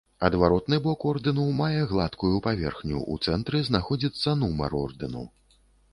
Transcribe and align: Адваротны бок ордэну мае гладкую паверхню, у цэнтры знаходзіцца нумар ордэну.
Адваротны 0.27 0.77
бок 0.85 1.03
ордэну 1.09 1.43
мае 1.59 1.83
гладкую 1.91 2.31
паверхню, 2.47 3.03
у 3.17 3.21
цэнтры 3.27 3.63
знаходзіцца 3.71 4.37
нумар 4.45 4.71
ордэну. 4.85 5.23